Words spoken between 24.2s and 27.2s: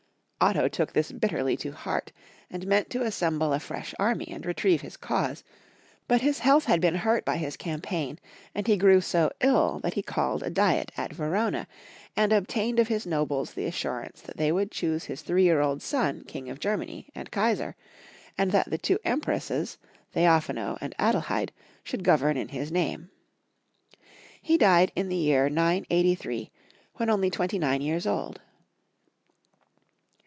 He died in the year 983, when